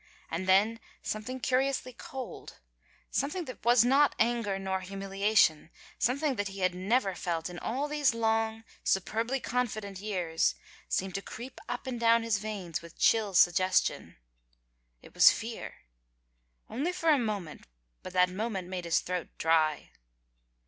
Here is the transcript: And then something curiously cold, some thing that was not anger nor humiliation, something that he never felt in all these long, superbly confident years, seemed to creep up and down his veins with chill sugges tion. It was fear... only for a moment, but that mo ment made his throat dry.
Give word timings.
And 0.31 0.49
then 0.49 0.79
something 1.03 1.39
curiously 1.39 1.93
cold, 1.93 2.57
some 3.11 3.29
thing 3.29 3.45
that 3.45 3.63
was 3.63 3.85
not 3.85 4.15
anger 4.17 4.57
nor 4.57 4.79
humiliation, 4.81 5.69
something 5.99 6.37
that 6.37 6.47
he 6.47 6.67
never 6.69 7.13
felt 7.13 7.51
in 7.51 7.59
all 7.59 7.87
these 7.87 8.15
long, 8.15 8.63
superbly 8.83 9.39
confident 9.39 9.99
years, 9.99 10.55
seemed 10.89 11.13
to 11.13 11.21
creep 11.21 11.61
up 11.69 11.85
and 11.85 11.99
down 11.99 12.23
his 12.23 12.39
veins 12.39 12.81
with 12.81 12.97
chill 12.97 13.33
sugges 13.35 13.85
tion. 13.85 14.15
It 15.03 15.13
was 15.13 15.29
fear... 15.29 15.83
only 16.67 16.93
for 16.93 17.11
a 17.11 17.19
moment, 17.19 17.67
but 18.01 18.11
that 18.13 18.27
mo 18.31 18.49
ment 18.49 18.67
made 18.69 18.85
his 18.85 19.01
throat 19.01 19.27
dry. 19.37 19.91